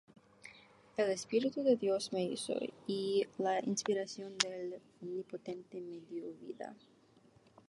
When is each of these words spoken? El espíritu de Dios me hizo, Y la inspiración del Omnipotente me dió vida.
El 0.97 1.11
espíritu 1.11 1.61
de 1.61 1.75
Dios 1.75 2.11
me 2.11 2.23
hizo, 2.25 2.55
Y 2.87 3.27
la 3.37 3.59
inspiración 3.63 4.35
del 4.39 4.81
Omnipotente 4.99 5.79
me 5.79 5.99
dió 6.09 6.23
vida. 6.41 6.75